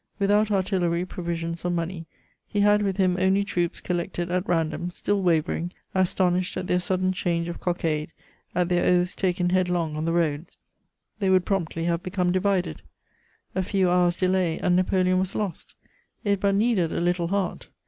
[0.17, 2.07] Without artillery, provisions, or money,
[2.47, 7.13] he had with him only troops collected at random, still wavering, astonished at their sudden
[7.13, 8.11] change of cockade,
[8.55, 10.57] at their oaths taken headlong on the roads:
[11.19, 12.81] they would promptly have become divided.
[13.53, 15.75] A few hours' delay and Napoleon was lost;
[16.23, 17.67] it but needed a little heart.